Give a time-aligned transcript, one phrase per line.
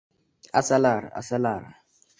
[0.61, 1.69] Asalari, asalari